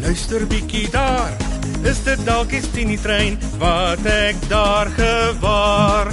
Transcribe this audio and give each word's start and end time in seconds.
luister 0.00 0.46
bietjie 0.46 0.88
daar. 0.90 1.32
Is 1.84 2.02
dit 2.04 2.24
dalk 2.24 2.50
die 2.52 2.60
Tini 2.72 2.96
trein 3.00 3.38
wat 3.60 4.04
ek 4.06 4.36
daar 4.48 4.88
gewaar? 4.96 6.10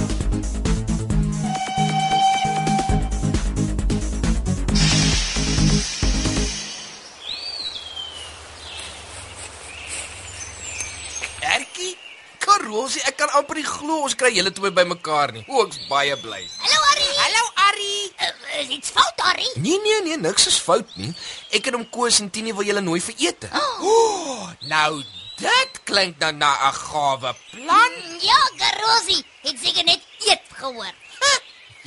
Ertjie, 11.40 11.96
Karosie, 12.44 13.02
ek 13.08 13.16
kan 13.16 13.32
amper 13.40 13.60
nie 13.60 13.66
glo 13.66 14.04
ons 14.08 14.16
kry 14.18 14.34
julle 14.36 14.52
twee 14.52 14.72
bymekaar 14.74 15.32
nie. 15.36 15.46
O, 15.48 15.64
ek's 15.66 15.80
baie 15.88 16.16
bly. 16.20 16.44
Hallo 16.64 16.84
Arrie. 16.92 17.14
Hallo 17.24 17.57
Arrie. 17.68 18.12
Uh, 18.20 18.60
is 18.60 18.68
iets 18.68 18.90
fout 18.90 19.24
Arrie? 19.30 19.52
Nee 19.54 19.80
nee 19.82 20.02
nee, 20.02 20.18
niks 20.18 20.46
is 20.46 20.58
fout 20.58 20.96
nie. 20.96 21.12
Ek 21.50 21.66
en 21.70 21.78
hom 21.78 21.88
Koos 21.90 22.20
en 22.20 22.30
Tini 22.30 22.54
wil 22.54 22.68
julle 22.68 22.84
nooi 22.84 23.00
vir 23.00 23.14
ete. 23.28 23.50
Oh, 23.54 24.48
nou 24.70 25.02
dit 25.38 25.82
klink 25.84 26.18
dan 26.20 26.38
na 26.38 26.52
'n 26.68 26.74
gawe 26.74 27.34
plan. 27.50 27.92
Ja, 28.20 28.40
Garosi, 28.60 29.22
het 29.42 29.56
seker 29.62 29.84
net 29.84 30.00
eet 30.26 30.42
gehoor. 30.60 30.94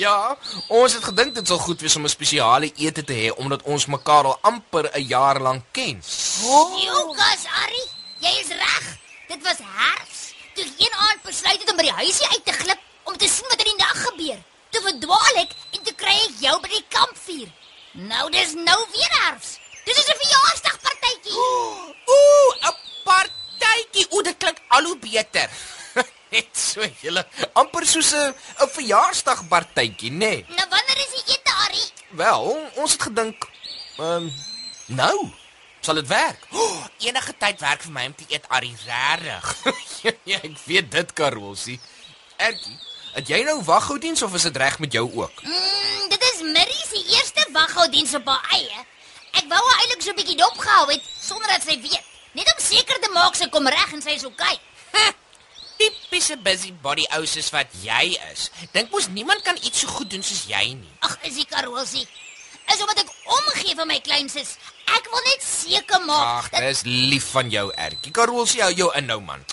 Ja, 0.02 0.38
ons 0.68 0.94
het 0.94 1.04
gedink 1.04 1.36
dit 1.36 1.48
sal 1.48 1.60
goed 1.62 1.82
wees 1.82 1.96
om 1.96 2.06
'n 2.06 2.10
spesiale 2.10 2.72
ete 2.76 3.04
te 3.04 3.14
hê 3.14 3.28
omdat 3.36 3.62
ons 3.64 3.86
mekaar 3.86 4.26
al 4.26 4.38
amper 4.42 4.90
'n 4.94 5.08
jaar 5.08 5.40
lank 5.40 5.64
ken. 5.72 6.02
Jokas 6.86 7.44
Arrie, 7.64 7.90
jy 8.20 8.34
is 8.40 8.48
reg. 8.48 8.86
Dit 9.28 9.42
was 9.44 9.60
herfs. 9.62 10.34
Toe 10.56 10.66
een 10.78 10.94
aand 10.94 11.22
besluit 11.22 11.60
het 11.60 11.70
om 11.72 11.78
by 11.78 11.84
die 11.84 12.00
huisie 12.02 12.28
uit 12.28 12.46
te 12.46 12.52
glip 12.52 12.80
om 13.04 13.18
te 13.18 13.28
sien 13.28 13.48
wat 13.50 13.62
in 13.62 13.72
die 13.72 13.86
nag 13.86 14.02
gebeur. 14.08 14.40
Toe 14.82 14.90
verdwaal 14.98 15.36
ek 15.44 15.52
en 15.78 15.84
toe 15.86 15.92
kry 15.94 16.14
ek 16.24 16.38
jou 16.42 16.54
by 16.64 16.70
die 16.72 16.86
kampvuur. 16.90 17.50
Nou 18.10 18.24
dis 18.34 18.56
nou 18.58 18.78
weer 18.90 19.12
herfs. 19.20 19.60
Dis 19.86 20.00
is 20.02 20.10
'n 20.10 20.18
verjaarsdagpartytjie. 20.22 21.36
Ooh, 22.16 22.50
'n 22.66 22.74
partytjie. 23.06 24.08
Ooh, 24.10 24.24
dit 24.26 24.38
klink 24.42 24.58
al 24.74 24.90
hoe 24.90 24.98
beter. 24.98 25.54
Net 26.34 26.50
so 26.58 26.82
julle 27.04 27.22
amper 27.54 27.86
soos 27.86 28.10
'n 28.10 28.34
'n 28.34 28.74
verjaarsdagpartytjie, 28.74 30.10
nê? 30.10 30.18
Nee. 30.18 30.46
Nou 30.58 30.68
wanneer 30.74 31.06
is 31.06 31.14
die 31.14 31.38
ete 31.38 31.54
Arrie? 31.68 31.90
Wel, 32.18 32.50
ons 32.82 32.98
het 32.98 33.02
gedink 33.02 33.50
ehm 34.02 34.26
um, 34.26 34.34
nou 34.88 35.18
sal 35.86 36.02
dit 36.02 36.08
werk. 36.10 36.48
Oh, 36.58 36.86
enige 37.06 37.38
tyd 37.38 37.62
werk 37.62 37.86
vir 37.86 37.94
my 37.94 38.10
om 38.10 38.16
te 38.18 38.26
eet 38.34 38.50
Arie 38.50 38.78
regtig. 38.86 39.46
ja, 40.32 40.42
ek 40.42 40.58
weet 40.66 40.90
dit 40.92 41.14
Karosie. 41.14 41.78
Ertjie, 42.42 42.80
het 43.14 43.28
jy 43.28 43.42
nou 43.44 43.58
waghoudiens 43.68 44.22
of 44.22 44.34
is 44.34 44.48
dit 44.48 44.58
reg 44.58 44.80
met 44.80 44.94
jou 44.94 45.06
ook? 45.16 45.42
Mm, 45.44 46.10
dit 46.10 46.24
is 46.30 46.42
Marie 46.42 46.86
se 46.90 47.04
eerste 47.18 47.48
waghoudiens 47.52 48.14
op 48.14 48.26
haar 48.26 48.48
eie. 48.58 48.86
Ek 49.32 49.48
wou 49.48 49.62
haar 49.68 49.80
eintlik 49.80 50.02
so 50.02 50.12
'n 50.12 50.16
bietjie 50.16 50.38
dopgehou 50.38 50.92
het 50.92 51.04
sonder 51.20 51.48
dat 51.48 51.64
sy 51.64 51.80
weet. 51.82 52.04
Net 52.32 52.48
om 52.54 52.64
seker 52.64 53.00
te 53.00 53.10
maak 53.14 53.36
sy 53.36 53.48
kom 53.50 53.68
reg 53.68 53.94
en 53.94 54.02
sy 54.02 54.16
is 54.16 54.24
oukei. 54.24 54.60
Tipiese 55.82 56.38
busybody 56.38 57.08
ou 57.18 57.26
soos 57.26 57.50
wat 57.50 57.72
jy 57.82 58.18
is. 58.32 58.50
Dink 58.72 58.92
mos 58.92 59.08
niemand 59.08 59.42
kan 59.42 59.58
iets 59.62 59.80
so 59.80 59.88
goed 59.88 60.10
doen 60.10 60.24
soos 60.24 60.44
jy 60.48 60.74
nie. 60.78 60.94
Ag, 61.00 61.18
is 61.26 61.40
die 61.40 61.46
Karolsie. 61.46 62.08
Is 62.70 62.82
omdat 62.84 63.02
ek 63.02 63.10
omgee 63.26 63.76
vir 63.76 63.88
my 63.90 63.98
kleinsus. 64.00 64.58
Ek 64.86 65.10
wil 65.10 65.24
net 65.26 65.42
seker 65.44 66.04
maak 66.06 66.54
Ag, 66.54 66.62
dis 66.62 66.84
lief 66.86 67.32
van 67.32 67.50
jou, 67.50 67.72
Ertjie. 67.74 68.14
Karosie 68.14 68.62
hou 68.62 68.72
jou 68.74 68.92
in 69.00 69.10
nou 69.10 69.20
man. 69.26 69.44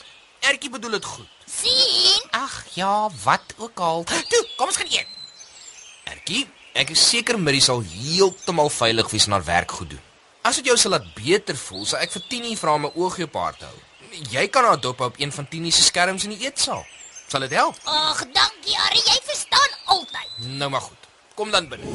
Ertjie 0.40 0.70
bedoel 0.70 0.98
dit 0.98 1.04
goed. 1.04 1.37
Sien. 1.60 2.22
Ag 2.30 2.64
ja, 2.74 3.10
wat 3.24 3.54
ook 3.56 3.80
al. 3.80 4.04
Toe, 4.04 4.42
kom 4.56 4.70
ons 4.70 4.76
gaan 4.76 4.90
eet. 4.92 5.06
Ertjie, 6.08 6.46
ek 6.78 6.92
is 6.94 7.02
seker 7.10 7.38
Marie 7.38 7.62
sal 7.64 7.82
heeltemal 7.82 8.70
veilig 8.72 9.10
wees 9.12 9.26
na 9.26 9.38
haar 9.38 9.48
werk 9.48 9.74
goed 9.78 9.90
doen. 9.90 10.04
As 10.46 10.56
dit 10.56 10.70
jou 10.70 10.76
sal 10.80 10.94
laat 10.94 11.08
beter 11.16 11.56
voel, 11.58 11.84
sal 11.84 12.00
ek 12.04 12.14
vir 12.14 12.24
Tini 12.30 12.54
vra 12.56 12.74
om 12.78 12.86
'n 12.86 12.94
oogie 12.94 13.24
op 13.24 13.34
haar 13.34 13.56
te 13.56 13.64
hou. 13.64 13.78
Jy 14.30 14.48
kan 14.48 14.64
haar 14.64 14.80
dop 14.80 15.00
op 15.00 15.18
een 15.18 15.32
van 15.32 15.48
Tini 15.48 15.70
se 15.70 15.82
skerms 15.82 16.24
in 16.24 16.30
die 16.30 16.46
eetsaal. 16.46 16.86
Sal 17.28 17.40
dit 17.40 17.50
help? 17.50 17.76
Ag, 17.84 18.18
dankie 18.32 18.78
Ari, 18.78 19.02
jy 19.04 19.18
verstaan 19.24 19.72
altyd. 19.84 20.30
Nou 20.58 20.70
maar 20.70 20.80
goed. 20.80 20.96
Kom 21.34 21.50
dan 21.50 21.68
binne. 21.68 21.86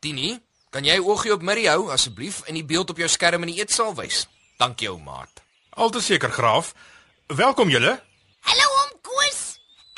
Tini, 0.00 0.38
kan 0.70 0.84
jy 0.84 0.98
oogie 0.98 1.32
op 1.32 1.42
Marie 1.42 1.68
hou 1.68 1.90
asseblief 1.90 2.42
en 2.46 2.54
die 2.54 2.64
beeld 2.64 2.90
op 2.90 2.96
jou 2.96 3.08
skerm 3.08 3.42
in 3.42 3.52
die 3.52 3.58
eetsaal 3.60 3.94
wys? 3.94 4.26
Dankie 4.58 4.88
ou 4.90 4.98
maat. 4.98 5.42
Alteseker 5.70 6.30
graaf. 6.30 6.74
Welkom 7.26 7.68
julle. 7.70 7.92
Hallo 8.40 8.66
oom 8.78 8.92
Koos. 9.06 9.40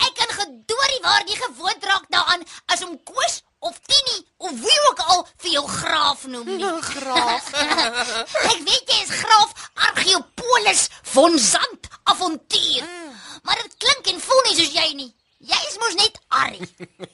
Ek 0.04 0.12
kan 0.18 0.30
gedoorie 0.36 1.00
waar 1.02 1.24
jy 1.26 1.36
gewoond 1.40 1.84
raak 1.88 2.04
daaraan 2.12 2.44
as 2.72 2.84
om 2.84 2.94
Koos 3.06 3.40
of 3.64 3.78
Tini 3.88 4.18
of 4.36 4.52
wie 4.60 4.78
ook 4.90 5.00
al 5.08 5.24
vir 5.42 5.50
jou 5.56 5.64
graaf 5.68 6.26
noem 6.30 6.46
nie. 6.58 6.70
Graaf. 6.94 7.48
Ek 8.52 8.60
weet 8.68 8.92
jy 8.92 9.00
is 9.06 9.14
graaf 9.22 9.54
Argeopolis 9.88 10.86
von 11.14 11.38
Zand 11.38 11.88
avontuur. 12.12 12.86
Maar 13.44 13.62
dit 13.64 13.76
klink 13.82 14.12
en 14.14 14.20
voel 14.20 14.42
nie 14.48 14.56
soos 14.60 14.74
jy 14.76 14.88
nie. 15.00 15.10
Jy 15.44 15.58
is 15.68 15.80
mos 15.80 15.96
net 15.98 16.20
Arrie. 16.32 16.68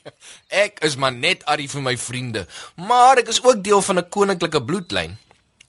Ek 0.65 0.82
is 0.87 0.94
maar 1.00 1.15
net 1.15 1.43
Arie 1.50 1.70
vir 1.70 1.82
my 1.82 1.97
vriende, 1.99 2.44
maar 2.78 3.19
ek 3.19 3.32
is 3.32 3.41
ook 3.43 3.62
deel 3.66 3.82
van 3.82 3.99
'n 3.99 4.09
koninklike 4.09 4.60
bloedlyn. 4.62 5.16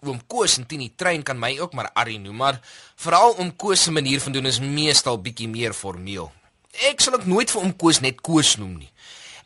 Oom 0.02 0.18
Koos 0.26 0.56
en 0.58 0.66
Tini 0.66 0.88
Trein 0.98 1.22
kan 1.22 1.38
my 1.38 1.52
ook 1.62 1.76
maar 1.78 1.92
Arie 1.94 2.18
noem, 2.18 2.40
maar 2.42 2.56
veral 2.98 3.36
oom 3.38 3.52
Koos 3.56 3.84
se 3.86 3.92
manier 3.94 4.22
van 4.22 4.34
doen 4.34 4.48
is 4.50 4.58
meestal 4.60 5.20
bietjie 5.22 5.46
meer 5.48 5.76
formeel. 5.78 6.32
Ek 6.90 7.04
sal 7.06 7.20
ook 7.20 7.28
nooit 7.30 7.52
vir 7.54 7.62
oom 7.62 7.76
Koos 7.78 8.00
net 8.02 8.24
Koos 8.26 8.56
noem 8.58 8.80
nie. 8.80 8.90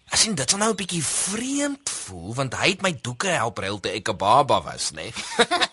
Ek 0.07 0.21
sien 0.21 0.37
dit 0.39 0.47
sal 0.49 0.61
nou 0.61 0.69
'n 0.71 0.79
bietjie 0.79 1.03
vreemd 1.03 1.91
voel 1.91 2.37
want 2.39 2.55
hy 2.55 2.69
het 2.69 2.87
my 2.87 2.93
doeke 2.95 3.35
help 3.35 3.59
ruil 3.59 3.81
toe 3.83 3.91
ek 3.91 4.13
'n 4.13 4.17
baba 4.17 4.61
was, 4.63 4.91
né? 4.95 5.11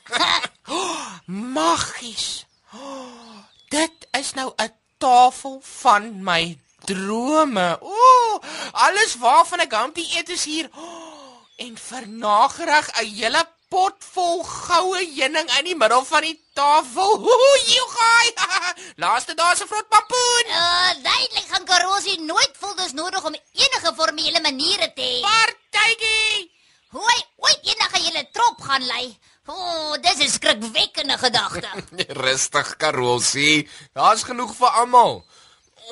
oh, 0.78 1.06
Magies. 1.30 2.44
Oh, 2.74 3.38
dit 3.70 4.08
is 4.18 4.34
nou 4.34 4.50
'n 4.58 4.74
tafel 4.98 5.60
van 5.62 6.24
my 6.24 6.58
drome. 6.90 7.78
Ooh, 7.80 8.42
alles 8.72 9.14
waarvan 9.14 9.62
ek 9.62 9.78
hom 9.78 9.94
eet 9.94 10.28
is 10.28 10.44
hier. 10.44 10.66
Oh, 10.74 11.38
en 11.56 11.78
vir 11.78 12.08
nagereg 12.08 12.90
'n 12.98 13.14
hele 13.14 13.46
pot 13.72 14.04
vol 14.12 14.42
goue 14.44 15.00
heuning 15.00 15.48
in 15.58 15.68
die 15.70 15.76
middel 15.78 16.04
van 16.04 16.26
die 16.26 16.36
tafel. 16.56 17.14
Gaai. 17.96 18.28
Laaste 19.04 19.34
daar 19.34 19.56
se 19.56 19.66
vrot 19.66 19.88
papoen. 19.88 20.48
Uh, 20.48 20.92
duidelik 21.02 21.46
gaan 21.48 21.64
Karosie 21.64 22.20
nooit 22.20 22.56
voel 22.60 22.74
dis 22.80 22.92
nodig 22.92 23.24
om 23.24 23.34
enige 23.34 23.92
formele 23.96 24.40
maniere 24.44 24.92
te 24.96 25.06
hê. 25.06 25.20
Partytjie. 25.24 26.50
Hoe 26.92 27.04
hy 27.08 27.20
ooit 27.46 27.70
enige 27.72 28.02
hele 28.04 28.24
trop 28.36 28.60
gaan 28.60 28.84
lei. 28.86 29.06
O, 29.46 29.54
oh, 29.54 29.94
dis 30.02 30.20
'n 30.26 30.30
skrikwekkende 30.30 31.16
gedagte. 31.18 31.70
Rustig, 32.24 32.76
Karosie. 32.76 33.68
Daar's 33.92 34.22
genoeg 34.28 34.52
vir 34.56 34.68
almal. 34.82 35.24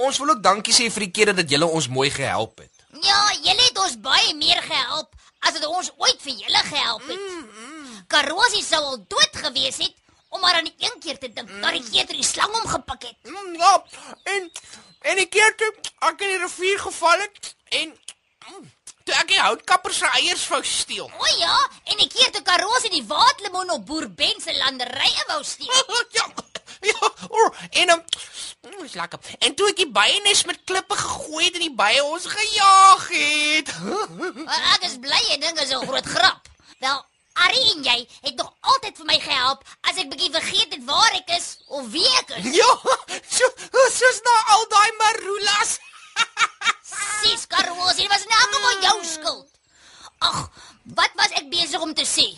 Ons 0.04 0.18
wil 0.18 0.36
ook 0.36 0.42
dankie 0.42 0.74
sê 0.74 0.90
vir 0.92 1.08
die 1.08 1.14
keer 1.16 1.34
dat 1.34 1.50
julle 1.50 1.66
ons 1.66 1.88
mooi 1.88 2.10
gehelp 2.10 2.58
het. 2.58 2.70
ja, 3.02 3.20
julle 3.42 3.64
het 3.64 3.78
ons 3.78 3.96
baie 4.00 4.34
meer 4.34 4.62
gehelp 4.62 5.14
as 5.40 5.56
wat 5.56 5.66
ons 5.66 5.90
ooit 5.96 6.20
vir 6.22 6.34
julle 6.44 6.62
gehelp 6.68 7.06
het. 7.08 7.20
Mm, 7.20 7.48
mm. 7.48 7.79
Karosie 8.10 8.64
sou 8.66 8.80
al 8.92 8.98
dood 9.08 9.40
gewees 9.44 9.78
het 9.82 9.96
om 10.30 10.40
maar 10.40 10.58
aan 10.58 10.68
die 10.68 10.86
een 10.86 10.98
keer 11.02 11.18
te 11.18 11.30
dink 11.32 11.48
mm. 11.48 11.62
dat 11.62 11.78
die 11.78 11.86
keer 11.90 12.10
die 12.10 12.26
slang 12.26 12.54
omgepak 12.62 13.06
het. 13.08 13.16
Mm, 13.22 13.56
ja, 13.58 13.72
en 14.34 14.50
en 15.10 15.16
die 15.16 15.28
keer 15.32 15.54
toe 15.56 15.70
ek 16.10 16.26
in 16.26 16.34
die 16.34 16.42
rivier 16.42 16.78
geval 16.82 17.24
het 17.24 17.54
en 17.80 17.88
mm, 17.94 18.68
toe 19.04 19.16
ek 19.22 19.32
die 19.32 19.40
houtkapper 19.40 19.94
se 19.94 20.10
eiers 20.20 20.46
wou 20.52 20.62
steel. 20.66 21.08
O 21.08 21.32
ja, 21.38 21.56
en 21.92 22.02
die 22.02 22.10
keer 22.12 22.30
toe 22.34 22.44
Karosie 22.46 22.92
die 22.94 23.06
waterlemoen 23.10 23.74
op 23.78 23.86
boer 23.86 24.10
Ben 24.22 24.38
se 24.42 24.54
landerye 24.58 25.26
wou 25.32 25.42
steel. 25.46 25.98
ja, 26.18 26.28
Ja, 26.80 27.12
oh, 27.28 27.54
en 27.70 27.90
um, 27.90 28.04
mm, 28.60 28.84
is 28.84 28.92
lekker. 28.92 29.18
En 29.38 29.54
toe 29.54 29.68
ek 29.68 29.82
die 29.82 29.90
byenes 29.92 30.44
met 30.48 30.62
klippe 30.64 30.96
gegooi 30.96 31.44
het 31.44 31.58
en 31.58 31.66
die 31.66 31.74
bye 31.76 32.04
ons 32.04 32.24
gejaag 32.30 33.04
het. 33.12 33.72
Ek 34.74 34.86
is 34.88 34.96
bly 35.02 35.20
jy 35.28 35.36
dink 35.42 35.60
is 35.60 35.74
'n 35.76 35.84
groot 35.84 36.08
grap. 36.08 36.48
Wel, 36.80 37.04
Ari 37.46 37.62
en 37.74 37.84
jy 37.86 37.98
het 38.26 38.34
nog 38.36 38.50
altyd 38.72 38.98
vir 39.00 39.08
my 39.08 39.18
gehelp 39.22 39.62
as 39.88 40.00
ek 40.02 40.10
bietjie 40.12 40.32
vergeet 40.34 40.74
het 40.76 40.84
waar 40.88 41.16
ek 41.18 41.32
is 41.36 41.46
of 41.68 41.86
wie 41.94 42.08
ek 42.20 42.34
is. 42.40 42.50
ja, 42.60 42.72
so 43.36 43.48
soos 43.96 44.20
na 44.26 44.36
al 44.56 44.66
daai 44.74 44.90
marulas. 45.00 45.78
Sis 47.22 47.46
Karoo, 47.46 47.88
dit 47.96 48.10
was 48.12 48.26
nou 48.28 48.40
almal 48.44 48.84
jou 48.86 48.98
skuld. 49.14 49.48
Ag, 50.28 50.40
wat 51.00 51.16
was 51.20 51.36
ek 51.40 51.48
besig 51.52 51.80
om 51.80 51.94
te 51.96 52.04
sê? 52.08 52.28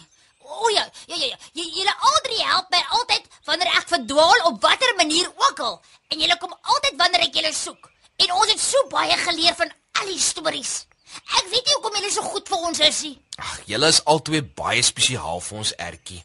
O 0.43 0.69
ja, 0.75 0.85
ja 1.11 1.17
ja 1.17 1.33
ja. 1.33 1.39
Jy 1.59 1.67
julle 1.79 1.95
al 2.09 2.19
drie 2.27 2.45
help 2.47 2.71
my 2.75 2.83
altyd 2.99 3.27
wanneer 3.49 3.75
ek 3.79 3.91
verdwaal 3.91 4.47
op 4.51 4.63
watter 4.63 4.95
manier 4.99 5.31
ook 5.31 5.67
al. 5.67 5.81
En 6.13 6.21
julle 6.23 6.39
kom 6.39 6.55
altyd 6.63 6.99
wanneer 7.01 7.27
ek 7.27 7.39
julle 7.41 7.53
soek. 7.57 7.91
En 8.23 8.35
ons 8.39 8.51
het 8.51 8.61
so 8.61 8.87
baie 8.93 9.17
geleer 9.25 9.57
van 9.59 9.73
al 10.01 10.11
die 10.13 10.21
stories. 10.21 10.83
Ek 11.21 11.49
weet 11.51 11.67
nie 11.67 11.75
hoekom 11.77 11.97
julle 11.99 12.11
so 12.13 12.25
goed 12.33 12.49
vir 12.49 12.67
ons 12.69 12.81
is 12.87 13.01
nie. 13.07 13.17
Ag, 13.39 13.57
julle 13.69 13.89
is 13.93 14.01
albei 14.09 14.43
baie 14.61 14.83
spesiaal 14.85 15.43
vir 15.45 15.59
ons 15.63 15.73
ertjie. 15.87 16.21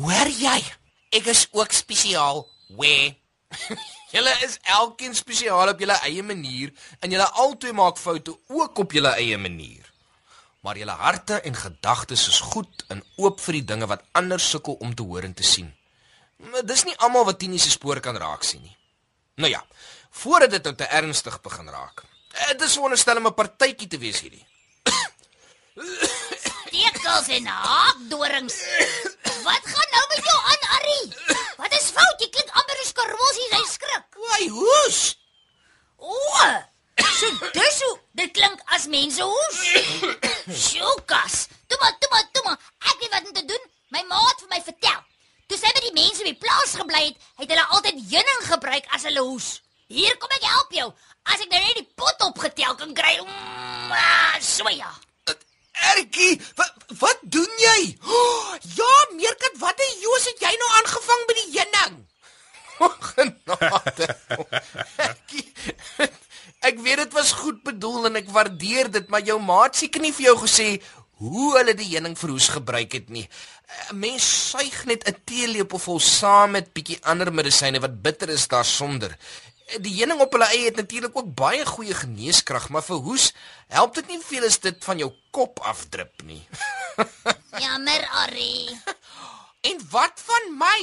Hoor 0.00 0.32
jy? 0.38 0.58
Ek 1.14 1.30
is 1.32 1.46
ook 1.52 1.72
spesiaal. 1.72 2.44
Wee. 2.78 3.14
julle 4.14 4.34
is 4.46 4.58
elkeen 4.76 5.14
spesiaal 5.14 5.72
op 5.72 5.80
julle 5.80 5.96
eie 6.08 6.22
manier 6.26 6.72
en 7.00 7.12
julle 7.14 7.26
albei 7.44 7.72
maak 7.76 8.00
foute 8.02 8.34
ook 8.52 8.84
op 8.84 8.96
julle 8.96 9.14
eie 9.20 9.38
manier. 9.38 9.90
Maar 10.64 10.80
julle 10.80 10.96
harte 11.00 11.40
en 11.44 11.56
gedagtes 11.56 12.28
is 12.28 12.40
goed 12.52 12.86
en 12.88 13.02
oop 13.20 13.40
vir 13.46 13.60
die 13.60 13.66
dinge 13.74 13.88
wat 13.90 14.04
ander 14.12 14.40
sukkel 14.40 14.78
om 14.80 14.94
te 14.96 15.04
hoor 15.04 15.26
en 15.28 15.36
te 15.36 15.44
sien. 15.44 15.68
Maar 16.50 16.64
dis 16.66 16.84
nie 16.88 16.96
almal 17.04 17.28
wat 17.28 17.38
Tini 17.38 17.58
se 17.58 17.70
spoor 17.70 18.00
kan 18.00 18.16
raak 18.16 18.42
sien 18.44 18.62
nie. 18.64 18.76
Nou 19.40 19.50
ja, 19.50 19.60
voordat 20.10 20.50
dit 20.50 20.64
nou 20.64 20.74
te 20.74 20.88
ernstig 20.88 21.40
begin 21.44 21.68
raak. 21.68 22.04
Dit 22.34 22.62
is 22.66 22.72
veronderstel 22.72 23.16
om 23.16 23.26
'n 23.26 23.34
partytjie 23.34 23.88
te 23.88 23.98
wees 23.98 24.20
hierdie. 24.20 24.46
Stekels 26.74 27.28
en 27.28 27.46
haakdorings. 27.46 28.56
Wat 29.44 29.64
gaan 29.72 29.90
nou 29.94 30.04
met 30.08 30.24
jou 30.24 30.38
aan, 30.50 30.62
Ari? 30.76 31.00
Wat 31.56 31.72
is 31.72 31.90
fout? 31.94 32.20
Jy 32.20 32.28
klink 32.30 32.50
amper 32.50 32.76
soos 32.80 32.92
Karoo, 32.92 33.30
hy 33.50 33.64
skrik. 33.68 34.06
Wai, 34.28 34.48
hoes. 34.48 35.00
O, 35.98 36.14
so 37.18 37.30
dis 37.52 37.80
hoe 37.84 37.98
dit 38.12 38.32
klink 38.32 38.60
as 38.76 38.86
mense 38.86 39.22
hoes. 39.22 39.60
Sjokas. 40.66 41.46
Toe 41.66 41.78
maar, 41.80 41.96
toe 41.98 42.10
maar, 42.10 42.28
toe 42.32 42.44
maar. 42.44 42.58
Ek 42.90 43.00
weet 43.00 43.10
wat 43.10 43.26
om 43.26 43.32
te 43.32 43.44
doen. 43.52 43.68
My 43.94 44.02
ma 44.08 44.20
het 44.28 44.40
vir 44.40 44.52
my 44.56 44.62
vertel. 44.64 45.00
Toe 45.46 45.58
sy 45.60 45.70
by 45.76 45.84
die 45.84 45.96
mense 45.96 46.24
op 46.24 46.30
die 46.32 46.40
plaas 46.40 46.74
gebly 46.80 47.04
het, 47.10 47.28
het 47.42 47.52
hulle 47.52 47.66
altyd 47.76 48.00
heuning 48.10 48.42
gebruik 48.48 48.88
as 48.96 49.04
hulle 49.06 49.22
hoes. 49.28 49.50
Hier 49.92 50.16
kom 50.18 50.32
ek 50.32 50.48
help 50.48 50.72
jou. 50.72 50.88
As 51.24 51.40
ek 51.40 51.50
nou 51.50 51.60
net 51.60 51.80
die 51.80 51.88
pot 51.96 52.28
opgetel 52.28 52.76
kan 52.80 52.94
kry. 52.96 53.16
Mm, 53.22 53.92
ah, 53.92 54.36
so 54.40 54.68
ja. 54.68 54.92
Ertjie, 55.94 56.38
wat 56.58 56.72
wat 57.00 57.22
doen 57.34 57.50
jy? 57.58 57.78
Oh, 58.06 58.54
ja, 58.78 58.92
meerkat, 59.18 59.56
wat 59.58 59.80
het 59.82 60.02
Joos 60.02 60.28
het 60.30 60.42
jy 60.44 60.52
nou 60.60 60.70
aangevang 60.78 61.24
by 61.28 61.36
die 61.40 61.48
heuning? 61.56 61.96
Genade. 63.14 64.08
Ertjie. 65.02 65.46
Ek 66.64 66.78
weet 66.80 67.02
dit 67.02 67.16
was 67.16 67.34
goed 67.36 67.58
bedoel 67.66 68.08
en 68.08 68.20
ek 68.22 68.30
waardeer 68.32 68.88
dit, 68.92 69.08
maar 69.12 69.24
jou 69.26 69.36
maat 69.42 69.76
seker 69.76 70.00
nie 70.00 70.14
vir 70.16 70.30
jou 70.30 70.36
gesê 70.46 70.68
hoe 71.20 71.50
hulle 71.58 71.74
die 71.76 71.90
heuning 71.92 72.16
vir 72.18 72.32
hoes 72.34 72.48
gebruik 72.54 72.96
het 72.96 73.10
nie. 73.12 73.26
'n 73.90 73.98
Mens 74.00 74.24
suig 74.50 74.84
net 74.86 75.04
'n 75.08 75.16
teelepel 75.24 75.78
vol 75.78 76.00
saam 76.00 76.56
met 76.56 76.72
bietjie 76.72 76.98
ander 77.02 77.32
medisyne 77.32 77.80
wat 77.80 78.02
bitter 78.02 78.30
is 78.30 78.48
daarsonder. 78.48 79.16
Die 79.80 79.94
heuning 79.96 80.20
op 80.20 80.32
hulle 80.36 80.46
eie 80.52 80.64
het 80.68 80.76
natuurlik 80.76 81.16
ook 81.16 81.34
baie 81.34 81.64
goeie 81.66 81.94
geneeskrag, 81.94 82.68
maar 82.68 82.84
vir 82.84 83.00
hoes 83.06 83.30
help 83.72 83.94
dit 83.94 84.08
nie 84.12 84.20
veel 84.20 84.44
as 84.44 84.58
dit 84.60 84.84
van 84.84 84.98
jou 85.00 85.08
kop 85.30 85.62
afdrup 85.64 86.22
nie. 86.28 86.42
Jammer, 87.64 88.04
Ari. 88.24 88.78
en 89.64 89.80
wat 89.90 90.20
van 90.26 90.52
my? 90.58 90.80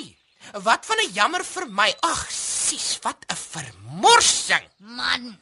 Wat 0.66 0.86
van 0.86 0.98
'n 0.98 1.14
jammer 1.14 1.44
vir 1.46 1.68
my? 1.70 1.94
Ag, 2.02 2.26
sis, 2.32 2.98
wat 3.04 3.22
'n 3.30 3.36
vermorsing. 3.36 4.66
Man, 4.80 5.38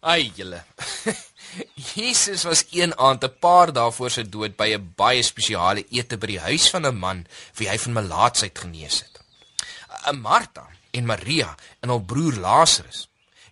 Ai 0.00 0.30
julle. 0.36 0.62
Jesus 1.94 2.44
was 2.44 2.64
een 2.70 2.98
aand 2.98 3.24
'n 3.24 3.38
paar 3.40 3.72
dae 3.72 3.90
voor 3.92 4.10
sy 4.10 4.22
dood 4.22 4.54
by 4.56 4.68
'n 4.76 4.92
baie 4.96 5.22
spesiale 5.22 5.82
ete 5.90 6.16
by 6.16 6.26
die 6.26 6.40
huis 6.40 6.70
van 6.70 6.86
'n 6.86 6.98
man 6.98 7.26
wie 7.58 7.68
hy 7.68 7.78
van 7.78 7.92
melaatsheid 7.92 8.58
genees 8.58 9.00
het. 9.02 9.18
'n 10.12 10.20
Martha 10.20 10.68
en 10.90 11.04
Maria 11.04 11.54
en 11.80 11.88
hul 11.88 12.00
broer 12.00 12.32
Lazarus. 12.32 13.08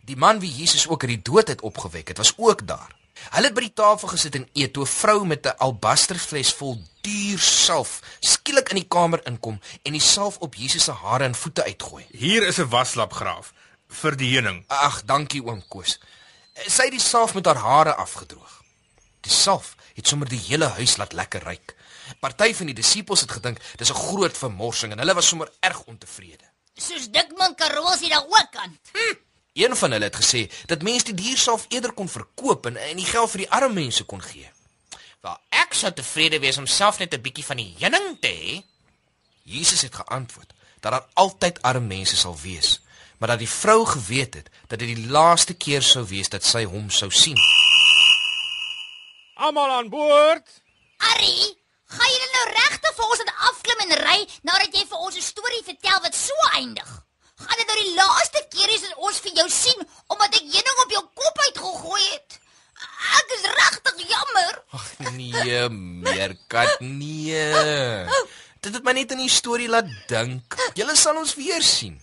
Die 0.07 0.17
man 0.17 0.39
wie 0.39 0.53
Jesus 0.55 0.89
ook 0.89 1.03
uit 1.03 1.17
die 1.17 1.23
dood 1.23 1.49
het 1.49 1.61
opgewek 1.61 2.09
het, 2.09 2.19
was 2.19 2.35
ook 2.37 2.67
daar. 2.67 2.95
Hulle 3.31 3.49
het 3.49 3.57
by 3.57 3.65
die 3.65 3.75
tafel 3.75 4.13
gesit 4.13 4.37
en 4.39 4.49
eet 4.55 4.73
toe 4.73 4.85
'n 4.85 4.93
vrou 5.01 5.27
met 5.27 5.47
'n 5.47 5.57
albasterfles 5.59 6.53
vol 6.55 6.83
duur 7.01 7.39
salf 7.39 8.01
skielik 8.21 8.69
in 8.69 8.77
die 8.83 8.89
kamer 8.89 9.21
inkom 9.27 9.61
en 9.83 9.93
die 9.93 10.01
salf 10.01 10.37
op 10.39 10.55
Jesus 10.55 10.85
se 10.85 10.93
hare 10.93 11.25
en 11.25 11.35
voete 11.35 11.65
uitgooi. 11.65 12.07
Hier 12.11 12.47
is 12.47 12.59
'n 12.59 12.69
waslapgraaf 12.69 13.53
vir 13.89 14.17
die 14.17 14.33
heuning. 14.33 14.65
Ag, 14.69 15.05
dankie 15.05 15.45
oom 15.45 15.63
Koos. 15.69 15.99
Sy 16.67 16.83
het 16.83 16.91
die 16.91 17.01
salf 17.01 17.35
met 17.35 17.47
haar 17.47 17.61
hare 17.61 17.95
afgedroog. 17.95 18.63
Die 19.21 19.33
salf 19.33 19.75
het 19.95 20.09
sommer 20.09 20.29
die 20.29 20.41
hele 20.49 20.67
huis 20.67 20.97
laat 20.97 21.13
lekker 21.13 21.43
ruik. 21.43 21.75
Party 22.21 22.55
van 22.55 22.67
die 22.67 22.75
disippels 22.75 23.21
het 23.21 23.31
gedink 23.31 23.61
dis 23.77 23.91
'n 23.91 23.95
groot 23.95 24.39
vermorsing 24.39 24.93
en 24.93 24.99
hulle 24.99 25.15
was 25.15 25.29
sommer 25.29 25.51
erg 25.61 25.83
ontevrede. 25.85 26.45
Soos 26.77 27.09
Dikman 27.11 27.55
Karoo 27.55 27.97
sien 27.97 28.11
daar 28.13 28.27
ook 28.27 28.57
aan. 28.57 28.79
Een 29.53 29.77
van 29.77 29.91
hulle 29.91 30.05
het 30.05 30.17
gesê 30.17 30.47
dat 30.67 30.83
mense 30.83 31.05
die 31.05 31.15
diersalf 31.15 31.67
eerder 31.69 31.93
kon 31.93 32.09
verkoop 32.09 32.67
en 32.67 32.77
en 32.77 32.97
die 32.97 33.09
geld 33.09 33.31
vir 33.31 33.45
die 33.45 33.51
arme 33.51 33.81
mense 33.81 34.05
kon 34.05 34.21
gee. 34.23 34.51
Wel, 35.25 35.39
ek 35.49 35.75
sou 35.75 35.93
tevrede 35.93 36.39
wees 36.39 36.59
om 36.61 36.67
self 36.67 36.99
net 36.99 37.15
'n 37.15 37.21
bietjie 37.21 37.45
van 37.45 37.57
die 37.57 37.75
heuning 37.79 38.21
te 38.21 38.29
hê. 38.29 38.63
Jesus 39.43 39.83
het 39.83 39.95
geantwoord 39.95 40.53
dat 40.81 40.93
daar 40.93 41.07
altyd 41.15 41.63
arme 41.63 41.87
mense 41.87 42.17
sal 42.17 42.37
wees, 42.43 42.81
maar 43.19 43.29
dat 43.29 43.39
die 43.39 43.49
vrou 43.49 43.87
geweet 43.87 44.35
het 44.35 44.51
dat 44.67 44.79
dit 44.79 44.89
die 44.97 45.09
laaste 45.09 45.55
keer 45.55 45.83
sou 45.83 46.05
wees 46.07 46.29
dat 46.29 46.45
sy 46.45 46.65
hom 46.65 46.91
sou 46.91 47.11
sien. 47.11 47.39
Almal 49.35 49.71
aan 49.71 49.89
boord. 49.89 50.63
Ari, 50.97 51.57
gaan 51.95 52.13
jy 52.13 52.29
nou 52.35 52.47
regtig 52.53 52.95
vir 52.99 53.11
ons 53.11 53.21
aan 53.25 53.35
afklim 53.51 53.83
en 53.85 53.97
ry 54.03 54.19
nadat 54.43 54.75
jy 54.75 54.85
vir 54.91 54.99
ons 54.99 55.17
'n 55.17 55.29
storie 55.33 55.65
vertel 55.67 56.01
wat 56.07 56.15
so 56.15 56.35
eindig? 56.55 56.91
Gaan 57.37 57.59
dit 57.61 57.69
nou 57.69 57.79
die 57.83 57.95
laaste 57.95 58.43
keer 58.51 58.71
is 58.75 58.81
dat 58.87 58.97
ons 58.97 59.19
vir 59.21 59.33
jou 59.33 59.49
sien 59.51 59.81
omdat 60.09 60.35
ek 60.35 60.51
heuning 60.55 60.79
op 60.85 60.91
jou 60.91 61.05
kop 61.15 61.39
uitgegooi 61.47 62.05
het? 62.13 62.41
Ek 63.21 63.35
is 63.37 63.45
regtig 63.61 64.09
jammer. 64.09 64.63
Ag 64.73 65.13
nee, 65.13 65.69
meerkat 65.69 66.81
nee. 66.81 68.07
Dit 68.61 68.75
het 68.75 68.85
my 68.85 68.93
net 68.93 69.13
in 69.15 69.23
die 69.23 69.31
storie 69.31 69.69
laat 69.69 69.91
dink. 70.09 70.57
Julle 70.75 70.97
sal 70.97 71.21
ons 71.21 71.37
weer 71.39 71.63
sien. 71.63 72.01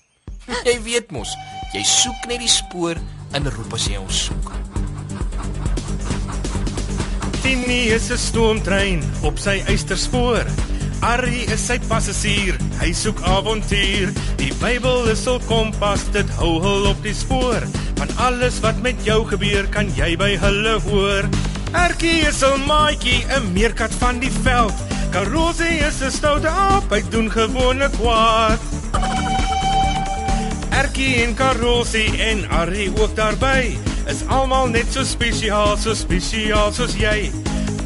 Jy 0.64 0.78
weet 0.86 1.12
mos, 1.12 1.34
jy 1.74 1.84
soek 1.88 2.28
net 2.32 2.44
die 2.44 2.52
spoor 2.52 3.00
en 3.34 3.52
roep 3.58 3.74
as 3.80 3.90
jy 3.90 4.00
ons 4.00 4.28
soek. 4.28 4.63
Tini 7.44 7.92
is 7.92 8.10
'n 8.10 8.18
stoomtrein 8.18 9.02
op 9.22 9.38
sy 9.38 9.60
eysterspoor. 9.68 10.46
Arrie 11.04 11.44
is 11.52 11.66
sy 11.68 11.76
passasier, 11.90 12.56
hy 12.80 12.94
soek 12.96 13.20
avontuur. 13.20 14.14
Die 14.40 14.54
Bybel 14.62 15.10
is 15.12 15.26
hul 15.28 15.42
kompas, 15.50 16.06
dit 16.16 16.30
hou 16.40 16.62
hul 16.64 16.88
op 16.88 17.04
die 17.04 17.14
spoor. 17.14 17.68
Van 18.00 18.08
alles 18.16 18.62
wat 18.64 18.80
met 18.82 18.96
jou 19.04 19.26
gebeur, 19.28 19.68
kan 19.68 19.92
jy 19.98 20.16
by 20.16 20.38
hulle 20.40 20.80
hoor. 20.88 21.28
Erkie 21.74 22.24
is 22.32 22.42
'n 22.44 22.64
maatjie, 22.66 23.26
'n 23.28 23.52
meerkat 23.54 23.92
van 24.00 24.20
die 24.20 24.32
veld. 24.44 24.74
Karosie 25.12 25.84
is 25.84 26.02
'n 26.02 26.12
stoute 26.12 26.48
aap, 26.48 26.90
hy 26.90 27.04
doen 27.10 27.30
gewone 27.32 27.90
kwaad. 28.00 28.60
Erkie 30.72 31.24
en 31.24 31.36
Karosie 31.36 32.22
en 32.22 32.50
Arrie 32.50 32.92
ook 32.96 33.16
daarby. 33.16 33.93
Is 34.08 34.24
almal 34.28 34.68
net 34.68 34.92
so 34.92 35.04
spesiaal, 35.08 35.78
so 35.80 35.96
spesiaal 35.96 36.74
soos 36.76 36.96
jy. 37.00 37.32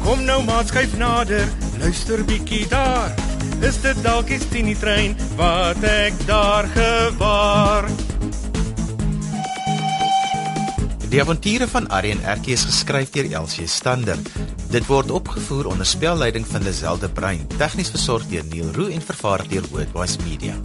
Kom 0.02 0.24
nou 0.26 0.40
maat 0.46 0.70
skuif 0.72 0.96
nader, 0.98 1.46
luister 1.78 2.24
bietjie 2.26 2.64
daar. 2.70 3.14
Is 3.62 3.78
dit 3.82 3.98
dalk 4.02 4.30
die 4.30 4.38
Tini 4.50 4.74
trein 4.78 5.14
wat 5.38 5.82
ek 5.86 6.18
daar 6.26 6.66
gewaar? 6.74 7.86
Die 11.08 11.22
avonture 11.22 11.68
van 11.70 11.86
Arrie 11.88 12.12
en 12.12 12.20
Erkie 12.28 12.52
is 12.52 12.66
geskryf 12.68 13.14
deur 13.14 13.30
Elsie 13.40 13.68
Stander. 13.70 14.18
Dit 14.68 14.84
word 14.90 15.10
opgevoer 15.14 15.70
onder 15.70 15.88
spelleiding 15.88 16.44
van 16.46 16.66
Lazelle 16.66 17.00
de 17.00 17.08
Bruin, 17.08 17.46
tegnies 17.56 17.94
versorg 17.94 18.26
deur 18.28 18.44
Neil 18.50 18.74
Roo 18.76 18.92
en 18.92 19.00
vervaar 19.00 19.46
deur 19.48 19.64
Worldwide 19.72 20.22
Media. 20.26 20.58